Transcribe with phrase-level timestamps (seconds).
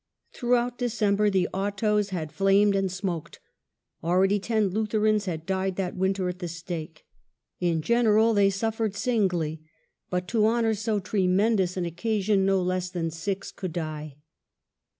[0.33, 3.39] Throughout December the Autos had flamed and smoked;
[4.03, 7.05] already ten Lutherans had died that winter at the stake.
[7.59, 9.61] In general they suffered singly;
[10.09, 14.15] but to honor so tremendous an occasion, no less than six could die.